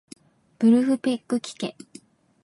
[0.57, 1.75] ブルフペックきけ